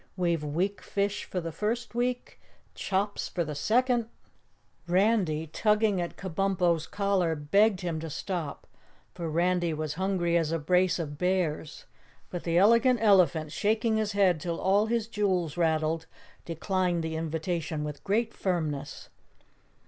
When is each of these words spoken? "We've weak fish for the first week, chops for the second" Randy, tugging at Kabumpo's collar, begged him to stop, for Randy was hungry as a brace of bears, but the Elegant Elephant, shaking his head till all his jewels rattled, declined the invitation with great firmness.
"We've 0.17 0.43
weak 0.43 0.81
fish 0.81 1.25
for 1.25 1.39
the 1.39 1.51
first 1.51 1.93
week, 1.93 2.41
chops 2.73 3.27
for 3.27 3.43
the 3.43 3.53
second" 3.53 4.09
Randy, 4.87 5.45
tugging 5.45 6.01
at 6.01 6.15
Kabumpo's 6.17 6.87
collar, 6.87 7.35
begged 7.35 7.81
him 7.81 7.99
to 7.99 8.09
stop, 8.09 8.65
for 9.13 9.29
Randy 9.29 9.75
was 9.75 9.93
hungry 9.93 10.35
as 10.37 10.51
a 10.51 10.57
brace 10.57 10.97
of 10.97 11.19
bears, 11.19 11.85
but 12.31 12.45
the 12.45 12.57
Elegant 12.57 12.99
Elephant, 12.99 13.51
shaking 13.51 13.97
his 13.97 14.13
head 14.13 14.39
till 14.39 14.59
all 14.59 14.87
his 14.87 15.05
jewels 15.07 15.55
rattled, 15.55 16.07
declined 16.45 17.03
the 17.03 17.15
invitation 17.15 17.83
with 17.83 18.03
great 18.03 18.33
firmness. 18.33 19.09